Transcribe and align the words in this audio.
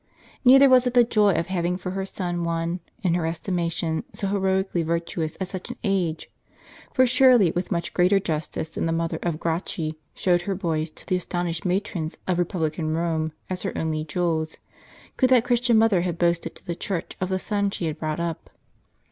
Neither 0.43 0.67
was 0.67 0.87
it 0.87 0.95
the 0.95 1.03
joy 1.03 1.33
of 1.33 1.45
having 1.45 1.77
for 1.77 1.91
her 1.91 2.07
son 2.07 2.43
one, 2.43 2.79
in 3.03 3.13
her 3.13 3.27
estimation, 3.27 4.03
so 4.13 4.25
heroically 4.29 4.81
virtuous 4.81 5.37
at 5.39 5.49
such 5.49 5.69
an 5.69 5.75
age; 5.83 6.27
for 6.91 7.05
surely, 7.05 7.51
with 7.51 7.69
much 7.71 7.93
greater 7.93 8.19
justice 8.19 8.67
than 8.69 8.87
the 8.87 8.91
mother 8.93 9.19
of 9.21 9.33
the 9.33 9.37
Gracchi 9.37 9.99
showed 10.15 10.41
her 10.41 10.55
boys 10.55 10.89
to 10.89 11.05
the 11.05 11.17
astonished 11.17 11.65
matrons 11.65 12.17
of 12.27 12.39
republican 12.39 12.95
Rome 12.95 13.31
as 13.47 13.61
her 13.61 13.77
only 13.77 14.03
jewels, 14.03 14.57
could 15.17 15.29
that 15.29 15.45
Christian 15.45 15.77
mother 15.77 16.01
have 16.01 16.17
boasted 16.17 16.55
to 16.55 16.65
the 16.65 16.73
Church 16.73 17.15
of 17.21 17.29
the 17.29 17.37
son 17.37 17.69
she 17.69 17.85
had 17.85 17.99
brought 17.99 18.19
up. 18.19 18.49